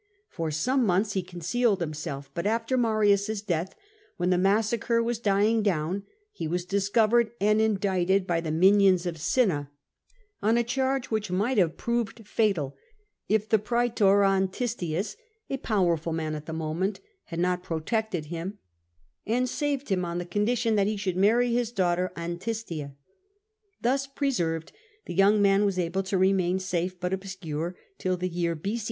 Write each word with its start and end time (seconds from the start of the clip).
For 0.31 0.49
some 0.49 0.83
months 0.83 1.13
he 1.13 1.21
concealed 1.21 1.79
himself, 1.79 2.31
but 2.33 2.47
after 2.47 2.75
Marius's 2.75 3.43
death, 3.43 3.75
when 4.17 4.31
the 4.31 4.37
massacre 4.39 5.03
was 5.03 5.19
dying 5.19 5.61
down, 5.61 6.05
he 6.31 6.47
was 6.47 6.65
discovered 6.65 7.29
and 7.39 7.61
in 7.61 7.77
dicted 7.77 8.25
by 8.25 8.41
the 8.41 8.49
minions 8.49 9.05
of 9.05 9.19
Cinna, 9.19 9.69
on 10.41 10.57
a 10.57 10.63
charge 10.63 11.11
which 11.11 11.29
might 11.29 11.59
have 11.59 11.77
proved 11.77 12.27
fatal, 12.27 12.75
if 13.29 13.47
the 13.47 13.59
praetor 13.59 14.23
Antistius, 14.23 15.17
a 15.51 15.57
powerful 15.57 16.13
man 16.13 16.33
at 16.33 16.47
the 16.47 16.51
moment, 16.51 16.99
had 17.25 17.37
not 17.37 17.61
protected 17.61 18.25
him, 18.25 18.57
and 19.27 19.47
saved 19.47 19.89
him, 19.89 20.03
on 20.03 20.17
the 20.17 20.25
condition 20.25 20.73
that 20.77 20.87
he 20.87 20.97
should 20.97 21.15
marry 21.15 21.53
his 21.53 21.71
daughter 21.71 22.11
Antistia. 22.17 22.95
Thus 23.83 24.07
preserved, 24.07 24.71
the 25.05 25.13
young 25.13 25.43
man 25.43 25.63
was 25.63 25.77
able 25.77 26.01
to 26.01 26.17
remain 26.17 26.57
safe 26.57 26.99
but 26.99 27.13
obscure 27.13 27.75
till 27.99 28.17
the 28.17 28.27
year 28.27 28.55
b.c. 28.55 28.79